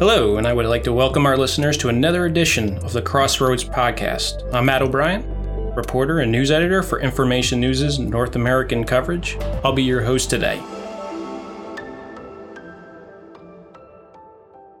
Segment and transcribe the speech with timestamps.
[0.00, 3.62] Hello, and I would like to welcome our listeners to another edition of the Crossroads
[3.62, 4.52] Podcast.
[4.52, 5.22] I'm Matt O'Brien,
[5.76, 9.36] reporter and news editor for Information News' North American coverage.
[9.62, 10.60] I'll be your host today.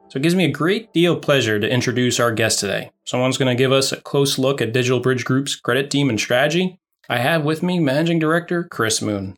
[0.08, 2.90] So it gives me a great deal of pleasure to introduce our guest today.
[3.04, 6.80] Someone's going to give us a close look at DigitalBridge Group's credit team and strategy.
[7.08, 9.36] I have with me Managing Director Chris Moon.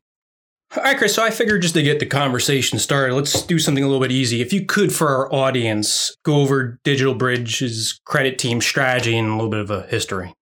[0.76, 1.14] All right, Chris.
[1.14, 4.12] So I figured just to get the conversation started, let's do something a little bit
[4.12, 4.42] easy.
[4.42, 9.50] If you could, for our audience, go over DigitalBridge's credit team strategy and a little
[9.50, 10.34] bit of a history.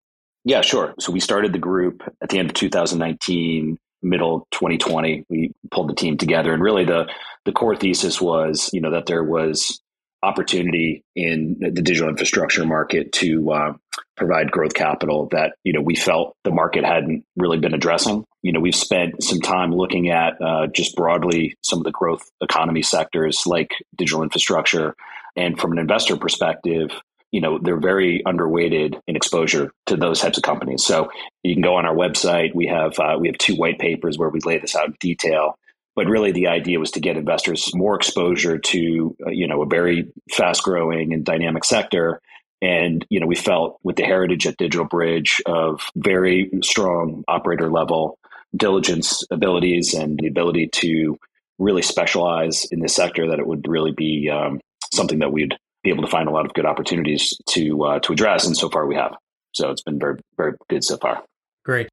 [0.44, 0.94] Yeah, sure.
[0.98, 5.24] So we started the group at the end of 2019, middle 2020.
[5.28, 7.08] We pulled the team together, and really the
[7.44, 9.80] the core thesis was, you know, that there was
[10.24, 13.72] opportunity in the digital infrastructure market to uh,
[14.16, 18.24] provide growth capital that you know we felt the market hadn't really been addressing.
[18.42, 22.22] You know, we've spent some time looking at uh, just broadly some of the growth
[22.40, 24.94] economy sectors like digital infrastructure,
[25.36, 26.90] and from an investor perspective,
[27.30, 30.84] you know they're very underweighted in exposure to those types of companies.
[30.84, 31.10] So
[31.42, 32.54] you can go on our website.
[32.54, 35.58] We have uh, we have two white papers where we lay this out in detail
[35.96, 39.66] but really the idea was to get investors more exposure to uh, you know a
[39.66, 42.20] very fast growing and dynamic sector.
[42.62, 48.18] And you know we felt with the heritage at DigitalBridge of very strong operator level
[48.56, 51.18] diligence abilities and the ability to
[51.58, 54.60] really specialize in this sector that it would really be um,
[54.92, 58.12] something that we'd be able to find a lot of good opportunities to uh, to
[58.12, 58.46] address.
[58.46, 59.14] And so far we have.
[59.52, 61.22] So it's been very very good so far.
[61.64, 61.88] Great.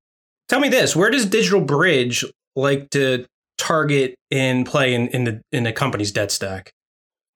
[0.47, 0.95] Tell me this.
[0.95, 3.25] Where does DigitalBridge like to
[3.61, 6.71] target and play in, in the in the company's debt stack?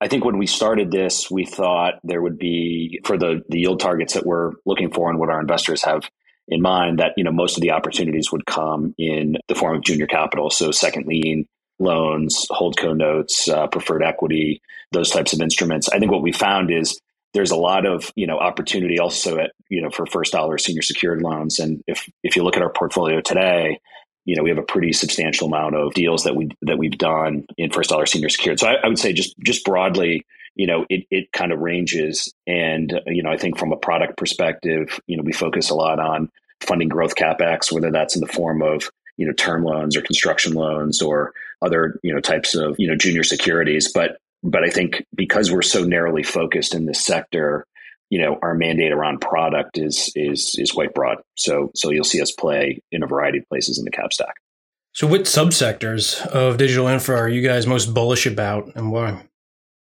[0.02, 3.80] I think when we started this, we thought there would be for the the yield
[3.80, 6.09] targets that we're looking for and what our investors have
[6.48, 9.84] in mind that you know most of the opportunities would come in the form of
[9.84, 11.46] junior capital, so second lien
[11.78, 15.90] loans, holdco notes, uh, preferred equity, those types of instruments.
[15.90, 17.00] I think what we found is
[17.34, 20.81] there's a lot of you know opportunity also at you know for first dollar senior
[20.81, 23.80] secured loans, and if if you look at our portfolio today,
[24.25, 27.46] you know, we have a pretty substantial amount of deals that we that we've done
[27.58, 28.59] in first dollar senior secured.
[28.59, 30.25] So I, I would say just just broadly,
[30.56, 33.78] you know, it it kind of ranges, and uh, you know, I think from a
[33.78, 36.30] product perspective, you know, we focus a lot on
[36.62, 40.53] funding growth capex, whether that's in the form of you know term loans or construction
[40.53, 45.06] loans or other you know types of you know junior securities, but but I think
[45.16, 47.66] because we're so narrowly focused in this sector,
[48.09, 51.17] you know our mandate around product is is is quite broad.
[51.35, 54.35] So so you'll see us play in a variety of places in the cap stack.
[54.93, 59.27] So what subsectors of digital infra are you guys most bullish about and why?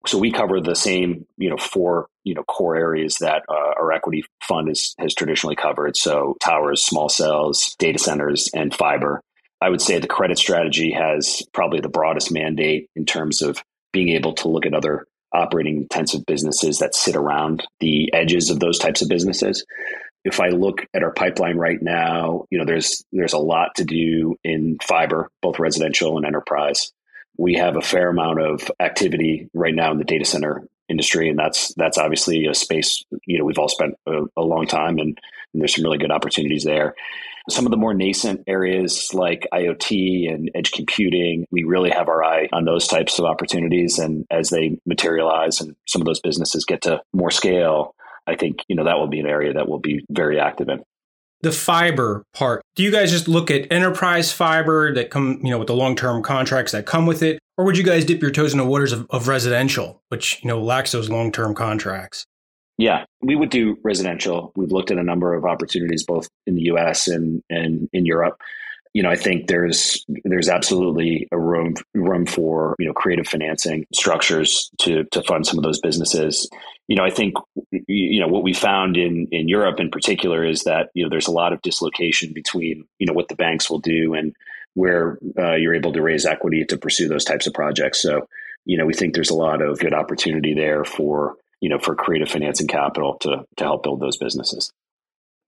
[0.06, 3.92] So we cover the same, you know, four, you know, core areas that uh, our
[3.92, 5.96] equity fund is, has traditionally covered.
[5.96, 9.20] So towers, small cells, data centers, and fiber.
[9.60, 13.62] I would say the credit strategy has probably the broadest mandate in terms of
[13.92, 18.60] being able to look at other operating intensive businesses that sit around the edges of
[18.60, 19.64] those types of businesses.
[20.24, 23.84] If I look at our pipeline right now, you know, there's there's a lot to
[23.84, 26.92] do in fiber, both residential and enterprise.
[27.36, 31.38] We have a fair amount of activity right now in the data center industry, and
[31.38, 35.18] that's that's obviously a space you know we've all spent a, a long time, and,
[35.52, 36.94] and there's some really good opportunities there.
[37.50, 42.24] Some of the more nascent areas like IoT and edge computing, we really have our
[42.24, 43.98] eye on those types of opportunities.
[43.98, 47.94] And as they materialize and some of those businesses get to more scale,
[48.26, 50.82] I think, you know, that will be an area that we'll be very active in.
[51.42, 55.58] The fiber part, do you guys just look at enterprise fiber that come, you know,
[55.58, 57.38] with the long-term contracts that come with it?
[57.58, 60.48] Or would you guys dip your toes in the waters of, of residential, which, you
[60.48, 62.24] know, lacks those long-term contracts?
[62.76, 64.52] Yeah, we would do residential.
[64.56, 68.40] We've looked at a number of opportunities both in the US and, and in Europe.
[68.94, 73.86] You know, I think there's there's absolutely a room room for, you know, creative financing
[73.92, 76.48] structures to to fund some of those businesses.
[76.86, 77.34] You know, I think
[77.72, 81.26] you know what we found in in Europe in particular is that, you know, there's
[81.26, 84.32] a lot of dislocation between, you know, what the banks will do and
[84.74, 88.00] where uh, you're able to raise equity to pursue those types of projects.
[88.00, 88.28] So,
[88.64, 91.34] you know, we think there's a lot of good opportunity there for
[91.64, 94.70] you know, for creative financing capital to to help build those businesses.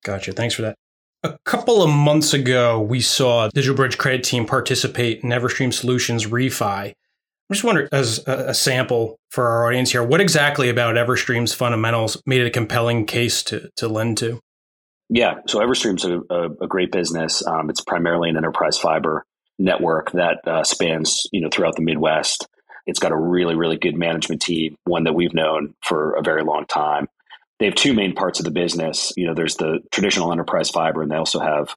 [0.03, 0.33] Gotcha.
[0.33, 0.77] Thanks for that.
[1.23, 6.87] A couple of months ago, we saw DigitalBridge Credit Team participate in Everstream Solutions refi.
[6.87, 11.53] I'm just wondering, as a, a sample for our audience here, what exactly about Everstream's
[11.53, 14.41] fundamentals made it a compelling case to to lend to?
[15.11, 17.47] Yeah, so Everstream's a, a, a great business.
[17.47, 19.27] Um, it's primarily an enterprise fiber
[19.59, 22.49] network that uh, spans you know throughout the Midwest.
[22.87, 26.44] It's got a really, really good management team, one that we've known for a very
[26.44, 27.09] long time.
[27.59, 29.12] They have two main parts of the business.
[29.17, 31.75] You know, there's the traditional enterprise fiber, and they also have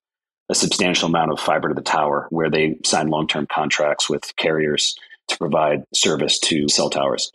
[0.49, 4.35] a substantial amount of fiber to the tower where they sign long term contracts with
[4.35, 4.95] carriers
[5.29, 7.31] to provide service to cell towers.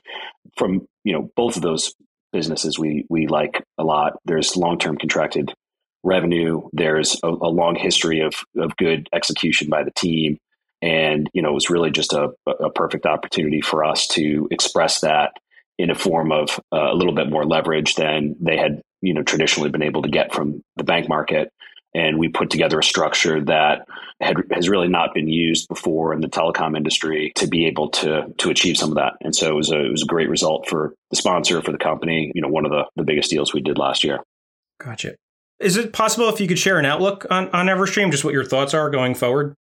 [0.56, 1.94] from you know both of those
[2.32, 4.19] businesses we we like a lot.
[4.25, 5.55] There's long term contracted
[6.03, 6.69] revenue.
[6.73, 10.38] There's a, a, long history of of good execution by the team,
[10.84, 15.00] and you know it was really just a, a perfect opportunity for us to express
[15.00, 15.32] that
[15.78, 19.22] in a form of uh, a little bit more leverage than they had you know
[19.22, 21.48] traditionally been able to get from the bank market
[21.94, 23.86] and we put together a structure that
[24.20, 28.26] had, has really not been used before in the telecom industry to be able to
[28.38, 29.14] to achieve some of that.
[29.20, 31.78] And so it was a it was a great result for the sponsor for the
[31.78, 32.31] company.
[32.34, 34.19] You know, one of the the biggest deals we did last year.
[34.81, 35.14] Gotcha.
[35.60, 38.44] Is it possible if you could share an outlook on on Everstream, just what your
[38.44, 39.54] thoughts are going forward?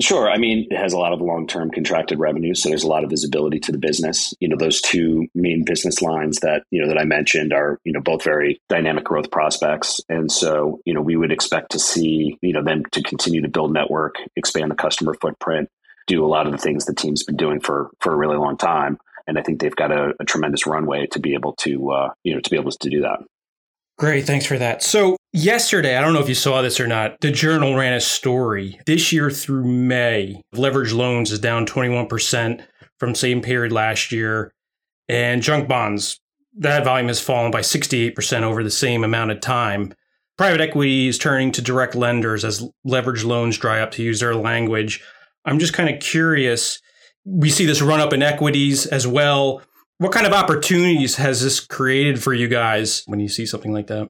[0.00, 0.30] Sure.
[0.30, 2.54] I mean, it has a lot of long term contracted revenue.
[2.54, 4.32] So there's a lot of visibility to the business.
[4.38, 7.92] You know, those two main business lines that, you know, that I mentioned are, you
[7.92, 10.00] know, both very dynamic growth prospects.
[10.08, 13.48] And so, you know, we would expect to see, you know, them to continue to
[13.48, 15.68] build network, expand the customer footprint,
[16.06, 18.56] do a lot of the things the team's been doing for, for a really long
[18.56, 18.98] time.
[19.26, 22.34] And I think they've got a, a tremendous runway to be able to, uh, you
[22.34, 23.18] know, to be able to do that.
[23.98, 24.26] Great.
[24.26, 24.80] Thanks for that.
[24.80, 28.00] So, yesterday, I don't know if you saw this or not, the journal ran a
[28.00, 28.78] story.
[28.86, 32.64] This year through May, leverage loans is down 21%
[32.98, 34.52] from same period last year.
[35.08, 36.20] And junk bonds,
[36.56, 39.92] that volume has fallen by 68% over the same amount of time.
[40.36, 44.36] Private equity is turning to direct lenders as leverage loans dry up, to use their
[44.36, 45.02] language.
[45.44, 46.80] I'm just kind of curious.
[47.24, 49.62] We see this run up in equities as well.
[49.98, 53.88] What kind of opportunities has this created for you guys when you see something like
[53.88, 54.08] that?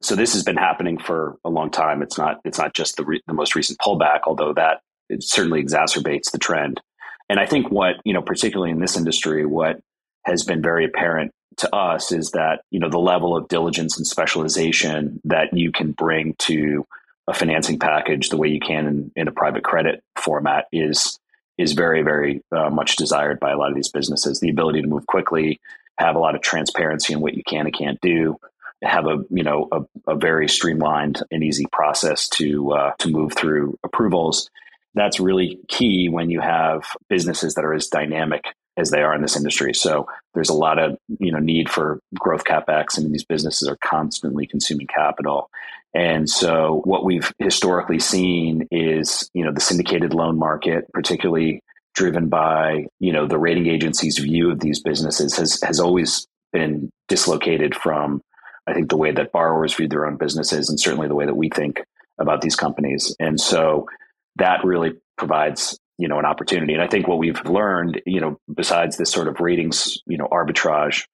[0.00, 2.02] So this has been happening for a long time.
[2.02, 4.80] It's not it's not just the re- the most recent pullback, although that
[5.10, 6.80] it certainly exacerbates the trend.
[7.28, 9.80] And I think what you know, particularly in this industry, what
[10.24, 14.06] has been very apparent to us is that you know the level of diligence and
[14.06, 16.86] specialization that you can bring to
[17.26, 21.18] a financing package the way you can in, in a private credit format is
[21.58, 24.40] is very, very uh, much desired by a lot of these businesses.
[24.40, 25.60] The ability to move quickly,
[25.98, 28.38] have a lot of transparency in what you can and can't do,
[28.82, 33.32] have a you know a, a very streamlined and easy process to uh, to move
[33.34, 34.50] through approvals.
[34.94, 38.44] That's really key when you have businesses that are as dynamic
[38.78, 39.74] as they are in this industry.
[39.74, 43.68] So there's a lot of you know need for growth capex, I mean, these businesses
[43.68, 45.50] are constantly consuming capital.
[45.94, 51.62] And so what we've historically seen is, you know, the syndicated loan market, particularly
[51.94, 56.90] driven by, you know, the rating agency's view of these businesses has has always been
[57.08, 58.22] dislocated from
[58.66, 61.34] I think the way that borrowers view their own businesses and certainly the way that
[61.34, 61.82] we think
[62.18, 63.14] about these companies.
[63.18, 63.88] And so
[64.36, 66.72] that really provides you know an opportunity.
[66.74, 70.28] And i think what we've learned you know besides this sort of ratings you know
[70.30, 71.04] arbitrage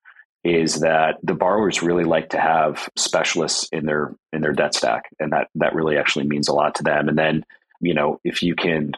[0.45, 5.05] is that the borrowers really like to have specialists in their in their debt stack.
[5.19, 7.09] And that that really actually means a lot to them.
[7.09, 7.45] And then
[7.81, 8.93] you know if you can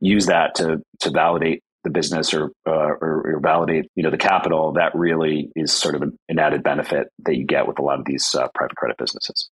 [0.00, 4.18] use that to to validate the business or, uh, or, or validate you know the
[4.18, 7.98] capital that really is sort of an added benefit that you get with a lot
[7.98, 9.48] of these uh, private credit businesses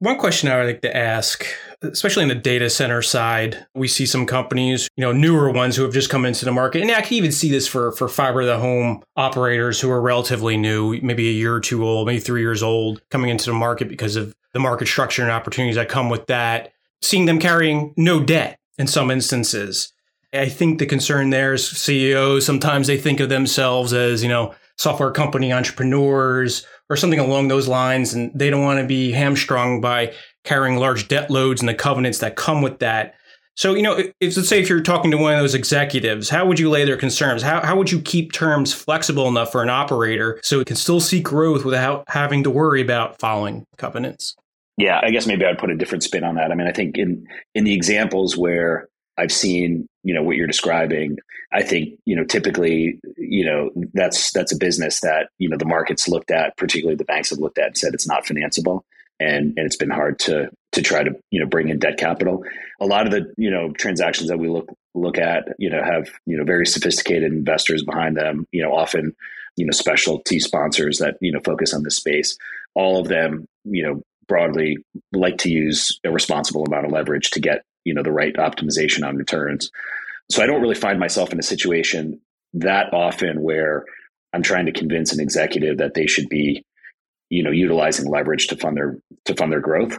[0.00, 1.44] one question I would like to ask,
[1.82, 5.82] especially in the data center side, we see some companies, you know, newer ones who
[5.82, 6.82] have just come into the market.
[6.82, 10.00] And I can even see this for, for fiber to the home operators who are
[10.00, 13.56] relatively new, maybe a year or two old, maybe three years old, coming into the
[13.56, 16.72] market because of the market structure and opportunities that come with that,
[17.02, 19.92] seeing them carrying no debt in some instances.
[20.32, 24.54] I think the concern there is CEOs, sometimes they think of themselves as, you know,
[24.76, 28.14] software company entrepreneurs or something along those lines.
[28.14, 30.14] And they don't want to be hamstrung by
[30.44, 33.14] carrying large debt loads and the covenants that come with that.
[33.56, 36.46] So, you know, if, let's say if you're talking to one of those executives, how
[36.46, 37.42] would you lay their concerns?
[37.42, 41.00] How, how would you keep terms flexible enough for an operator so it can still
[41.00, 44.36] see growth without having to worry about following covenants?
[44.76, 46.52] Yeah, I guess maybe I'd put a different spin on that.
[46.52, 50.46] I mean, I think in in the examples where I've seen, you know, what you're
[50.46, 51.18] describing,
[51.52, 55.64] I think, you know, typically, you know, that's that's a business that, you know, the
[55.64, 58.82] market's looked at, particularly the banks have looked at and said it's not financeable.
[59.20, 62.44] And and it's been hard to to try to, you know, bring in debt capital.
[62.80, 66.08] A lot of the, you know, transactions that we look look at, you know, have,
[66.26, 69.14] you know, very sophisticated investors behind them, you know, often,
[69.56, 72.36] you know, specialty sponsors that, you know, focus on this space.
[72.74, 74.76] All of them, you know, broadly
[75.12, 79.06] like to use a responsible amount of leverage to get you know the right optimization
[79.06, 79.70] on returns
[80.30, 82.20] so I don't really find myself in a situation
[82.54, 83.84] that often where
[84.32, 86.64] I'm trying to convince an executive that they should be,
[87.30, 89.98] you know, utilizing leverage to fund their to fund their growth.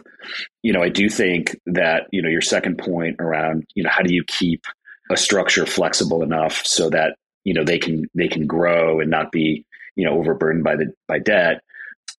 [0.62, 4.02] You know, I do think that, you know, your second point around, you know, how
[4.02, 4.64] do you keep
[5.10, 9.32] a structure flexible enough so that, you know, they can they can grow and not
[9.32, 9.64] be,
[9.96, 11.62] you know, overburdened by the by debt.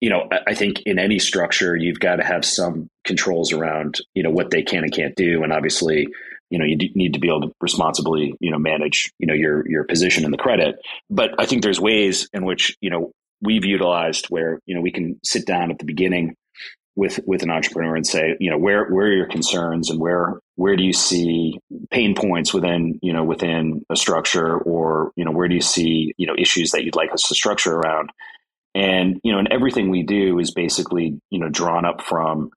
[0.02, 4.24] You know, I think in any structure you've got to have some controls around, you
[4.24, 5.44] know, what they can and can't do.
[5.44, 6.08] And obviously,
[6.52, 9.68] you know you need to be able to responsibly you know manage you know your
[9.68, 10.76] your position in the credit
[11.10, 14.92] but i think there's ways in which you know we've utilized where you know we
[14.92, 16.36] can sit down at the beginning
[16.96, 20.40] with with an entrepreneur and say you know where where are your concerns and where
[20.56, 21.58] where do you see
[21.90, 26.14] pain points within you know within a structure or you know where do you see
[26.18, 28.12] you know issues that you'd like us to structure around
[28.74, 32.52] and you know and everything we do is basically you know drawn up from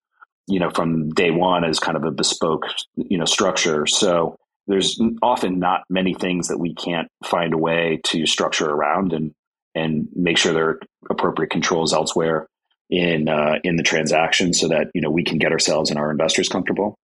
[0.46, 2.64] you know from day one as kind of a bespoke
[2.96, 3.86] you know structure.
[3.86, 9.12] So there's often not many things that we can't find a way to structure around
[9.12, 9.32] and
[9.74, 10.80] and make sure there are
[11.10, 12.46] appropriate controls elsewhere
[12.90, 16.10] in uh, in the transaction so that you know we can get ourselves and our
[16.10, 16.98] investors comfortable.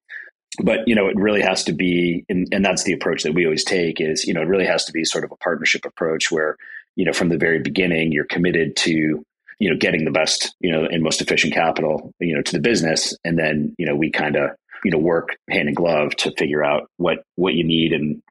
[0.62, 3.44] But you know it really has to be and, and that's the approach that we
[3.44, 6.30] always take is you know it really has to be sort of a partnership approach
[6.30, 6.56] where
[7.00, 9.24] you know from the very beginning you're committed to
[9.58, 12.60] you know getting the best you know and most efficient capital you know to the
[12.60, 13.16] business.
[13.24, 14.50] And then you know we kind of
[14.84, 18.22] you know work hand in glove to figure out what what you need and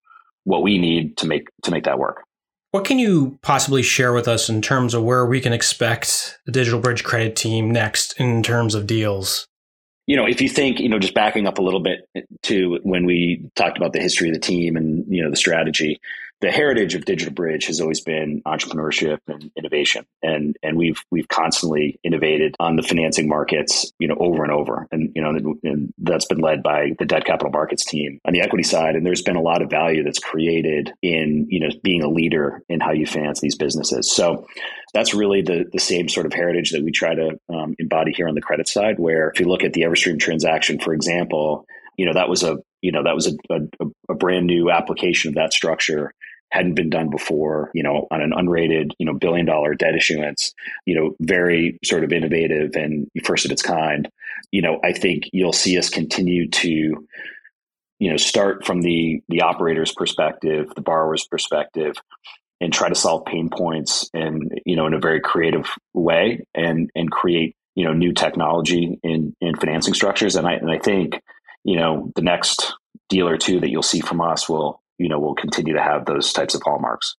[0.43, 2.23] what we need to make to make that work.
[2.69, 6.51] What can you possibly share with us in terms of where we can expect the
[6.51, 9.47] DigitalBridge credit team next in terms of deals?
[10.05, 12.07] You know, if you think, you know, just backing up a little bit
[12.43, 15.99] to when we talked about the history of the team and, you know, the strategy,
[16.41, 21.99] the heritage of DigitalBridge has always been entrepreneurship and innovation, and and we've we've constantly
[22.03, 26.25] innovated on the financing markets, you know, over and over, and you know, and that's
[26.25, 29.35] been led by the debt capital markets team on the equity side, and there's been
[29.35, 33.05] a lot of value that's created in you know being a leader in how you
[33.05, 34.09] finance these businesses.
[34.11, 34.47] So
[34.93, 38.29] that's really the the same sort of heritage that we try to um, embody here
[38.29, 38.97] on the credit side.
[38.97, 41.65] Where if you look at the Everstream transaction, for example,
[41.97, 45.29] you know that was a you know that was a, a, a brand new application
[45.29, 46.13] of that structure
[46.51, 50.53] hadn't been done before, you know, on an unrated, you know, billion dollar debt issuance,
[50.85, 54.09] you know, very sort of innovative and first of its kind.
[54.51, 56.69] You know, I think you'll see us continue to,
[57.99, 61.95] you know, start from the the operator's perspective, the borrower's perspective,
[62.61, 66.89] and try to solve pain points and you know in a very creative way and
[66.95, 71.21] and create you know new technology in in financing structures and I and I think
[71.63, 72.73] you know the next
[73.07, 76.05] deal or two that you'll see from us will you know, will continue to have
[76.05, 77.15] those types of hallmarks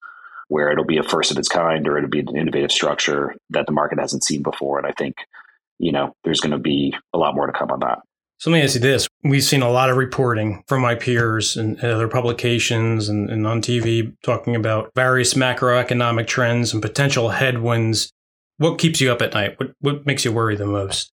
[0.49, 3.67] where it'll be a first of its kind or it'll be an innovative structure that
[3.67, 4.79] the market hasn't seen before.
[4.79, 5.17] And I think,
[5.79, 8.01] you know, there's going to be a lot more to come on that.
[8.39, 9.07] So let me ask you this.
[9.23, 13.61] We've seen a lot of reporting from my peers and other publications and, and on
[13.61, 18.11] TV talking about various macroeconomic trends and potential headwinds.
[18.57, 19.59] What keeps you up at night?
[19.59, 21.13] What, what makes you worry the most?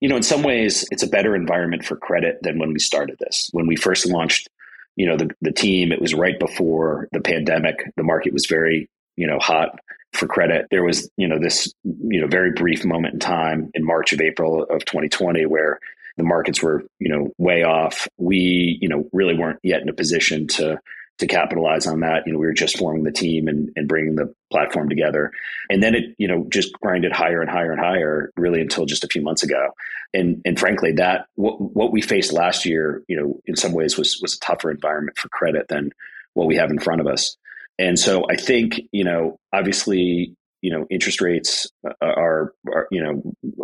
[0.00, 3.16] You know, in some ways, it's a better environment for credit than when we started
[3.20, 3.50] this.
[3.52, 4.48] When we first launched
[4.96, 5.92] you know the the team.
[5.92, 7.76] It was right before the pandemic.
[7.96, 9.78] The market was very you know hot
[10.12, 10.66] for credit.
[10.70, 14.20] There was you know this you know very brief moment in time in March of
[14.20, 15.78] April of 2020 where
[16.16, 18.06] the markets were you know way off.
[18.18, 20.78] We you know really weren't yet in a position to
[21.18, 22.26] to capitalize on that.
[22.26, 25.30] You know, we were just forming the team and, and bringing the platform together.
[25.70, 29.04] And then it, you know, just grinded higher and higher and higher really until just
[29.04, 29.68] a few months ago.
[30.14, 33.96] And, and frankly, that what, what we faced last year, you know, in some ways
[33.96, 35.90] was, was a tougher environment for credit than
[36.34, 37.36] what we have in front of us.
[37.78, 43.02] And so I think, you know, obviously, you know, interest rates uh, are, are, you
[43.02, 43.22] know,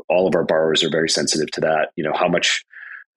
[0.08, 1.90] all of our borrowers are very sensitive to that.
[1.96, 2.64] You know, how much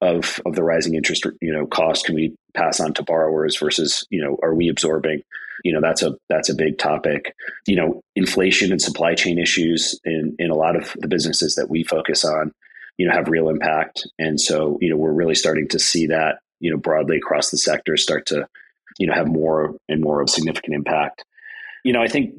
[0.01, 4.05] of of the rising interest you know cost can we pass on to borrowers versus
[4.09, 5.21] you know are we absorbing?
[5.63, 7.35] You know that's a that's a big topic.
[7.67, 11.69] You know inflation and supply chain issues in in a lot of the businesses that
[11.69, 12.51] we focus on
[12.97, 14.07] you know have real impact.
[14.17, 17.57] And so you know we're really starting to see that you know broadly across the
[17.57, 18.47] sector start to
[18.97, 21.23] you know have more and more of significant impact.
[21.83, 22.35] You know i think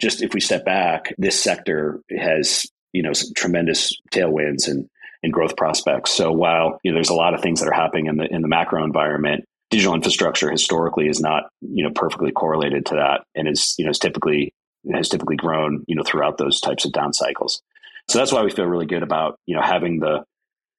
[0.00, 4.88] just if we step back this sector has you know tremendous tailwinds and
[5.24, 6.12] and growth prospects.
[6.12, 8.42] So while you know, there's a lot of things that are happening in the in
[8.42, 13.48] the macro environment, digital infrastructure historically is not you know perfectly correlated to that, and
[13.48, 14.52] is you know is typically
[14.92, 17.62] has typically grown you know throughout those types of down cycles.
[18.08, 20.24] So that's why we feel really good about you know having the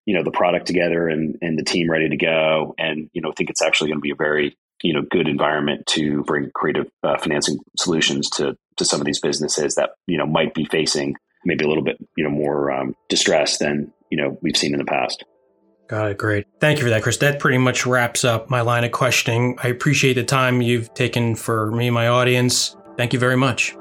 [0.06, 3.32] you know the product together and and the team ready to go, and you know
[3.32, 6.88] think it's actually going to be a very you know good environment to bring creative
[7.04, 11.16] uh, financing solutions to to some of these businesses that you know might be facing
[11.46, 14.80] maybe a little bit you know more um, distress than you know we've seen in
[14.80, 15.26] the past.
[15.88, 16.18] Got it.
[16.18, 16.48] Great.
[16.60, 17.18] Thank you for that, Chris.
[17.18, 19.58] That pretty much wraps up my line of questioning.
[19.62, 22.76] I appreciate the time you've taken for me and my audience.
[22.98, 23.76] Thank you very much.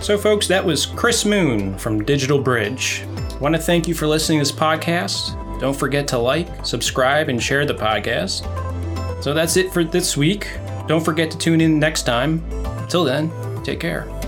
[0.00, 3.34] So, folks, that was Chris Moon from DigitalBridge.
[3.34, 5.36] I want to thank you for listening to this podcast.
[5.60, 8.46] Don't forget to like, subscribe, and share the podcast.
[9.22, 10.48] So that's it for this week.
[10.86, 12.42] Don't forget to tune in next time.
[12.78, 13.30] Until then,
[13.62, 14.19] take care.